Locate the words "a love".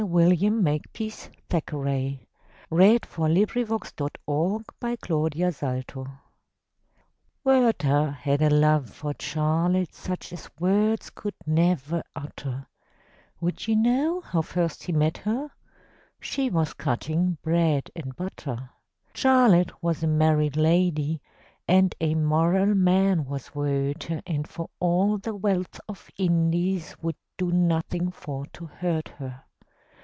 8.41-8.89